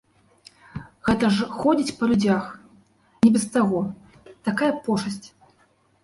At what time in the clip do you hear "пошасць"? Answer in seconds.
4.89-5.27